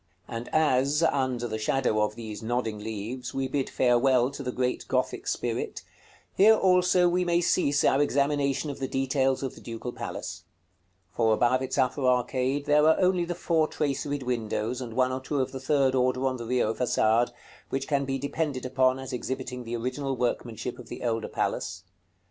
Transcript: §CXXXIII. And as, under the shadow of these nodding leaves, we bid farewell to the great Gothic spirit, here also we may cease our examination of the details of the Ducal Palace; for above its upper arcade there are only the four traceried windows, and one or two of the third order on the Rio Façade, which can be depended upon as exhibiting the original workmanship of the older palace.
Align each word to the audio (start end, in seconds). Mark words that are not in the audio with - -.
§CXXXIII. 0.33 0.37
And 0.37 0.49
as, 0.51 1.03
under 1.03 1.47
the 1.47 1.59
shadow 1.59 2.01
of 2.01 2.15
these 2.15 2.41
nodding 2.41 2.79
leaves, 2.79 3.35
we 3.35 3.47
bid 3.47 3.69
farewell 3.69 4.31
to 4.31 4.41
the 4.41 4.51
great 4.51 4.87
Gothic 4.87 5.27
spirit, 5.27 5.83
here 6.33 6.55
also 6.55 7.07
we 7.07 7.23
may 7.23 7.39
cease 7.39 7.83
our 7.83 8.01
examination 8.01 8.71
of 8.71 8.79
the 8.79 8.87
details 8.87 9.43
of 9.43 9.53
the 9.53 9.61
Ducal 9.61 9.91
Palace; 9.91 10.43
for 11.11 11.35
above 11.35 11.61
its 11.61 11.77
upper 11.77 12.03
arcade 12.03 12.65
there 12.65 12.87
are 12.87 12.99
only 12.99 13.25
the 13.25 13.35
four 13.35 13.67
traceried 13.67 14.23
windows, 14.23 14.81
and 14.81 14.95
one 14.95 15.11
or 15.11 15.19
two 15.21 15.39
of 15.39 15.51
the 15.51 15.59
third 15.59 15.93
order 15.93 16.25
on 16.25 16.37
the 16.37 16.45
Rio 16.45 16.73
Façade, 16.73 17.29
which 17.69 17.87
can 17.87 18.03
be 18.03 18.17
depended 18.17 18.65
upon 18.65 18.97
as 18.97 19.13
exhibiting 19.13 19.65
the 19.65 19.75
original 19.75 20.17
workmanship 20.17 20.79
of 20.79 20.89
the 20.89 21.03
older 21.03 21.27
palace. 21.29 21.83